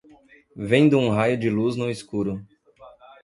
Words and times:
Vendo 0.57 0.97
um 0.97 1.09
raio 1.11 1.37
de 1.37 1.47
luz 1.47 1.75
no 1.75 1.87
escuro 1.87 2.43